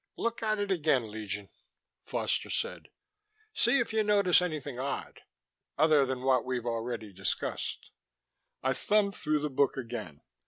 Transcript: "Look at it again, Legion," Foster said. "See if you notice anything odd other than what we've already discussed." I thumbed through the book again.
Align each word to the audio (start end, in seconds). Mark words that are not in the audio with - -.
"Look 0.17 0.41
at 0.41 0.57
it 0.57 0.71
again, 0.71 1.11
Legion," 1.11 1.49
Foster 2.07 2.49
said. 2.49 2.87
"See 3.53 3.77
if 3.77 3.93
you 3.93 4.01
notice 4.03 4.41
anything 4.41 4.79
odd 4.79 5.21
other 5.77 6.07
than 6.07 6.23
what 6.23 6.43
we've 6.43 6.65
already 6.65 7.13
discussed." 7.13 7.91
I 8.63 8.73
thumbed 8.73 9.13
through 9.13 9.41
the 9.41 9.49
book 9.51 9.77
again. 9.77 10.21